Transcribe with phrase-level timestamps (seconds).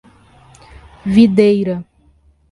[1.15, 1.75] Videira